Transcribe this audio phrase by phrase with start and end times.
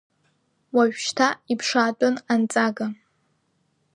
[0.75, 2.87] Уажәшьҭа иԥшаатәын анҵага.